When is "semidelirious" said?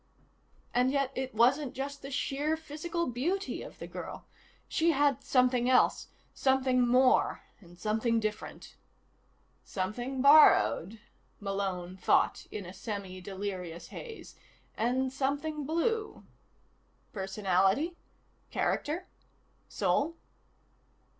12.71-13.89